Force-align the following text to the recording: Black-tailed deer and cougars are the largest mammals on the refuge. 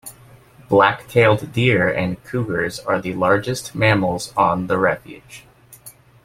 Black-tailed 0.67 1.51
deer 1.53 1.87
and 1.87 2.23
cougars 2.23 2.79
are 2.79 2.99
the 2.99 3.13
largest 3.13 3.75
mammals 3.75 4.33
on 4.35 4.65
the 4.65 4.79
refuge. 4.79 5.43